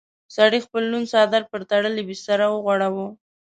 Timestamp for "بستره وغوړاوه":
2.09-3.05